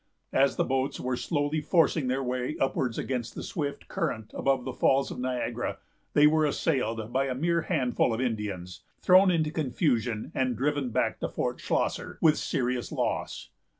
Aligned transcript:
As 0.33 0.55
the 0.55 0.63
boats 0.63 0.99
were 0.99 1.15
slowly 1.15 1.61
forcing 1.61 2.07
their 2.07 2.23
way 2.23 2.57
upwards 2.59 2.97
against 2.97 3.35
the 3.35 3.43
swift 3.43 3.87
current 3.87 4.31
above 4.33 4.65
the 4.65 4.73
falls 4.73 5.11
of 5.11 5.19
Niagara, 5.19 5.77
they 6.13 6.25
were 6.25 6.43
assailed 6.43 7.13
by 7.13 7.25
a 7.27 7.35
mere 7.35 7.61
handful 7.61 8.11
of 8.11 8.19
Indians, 8.19 8.81
thrown 8.99 9.29
into 9.29 9.51
confusion, 9.51 10.31
and 10.33 10.57
driven 10.57 10.89
back 10.89 11.19
to 11.19 11.29
Fort 11.29 11.59
Schlosser 11.59 12.17
with 12.19 12.39
serious 12.39 12.91
loss. 12.91 13.49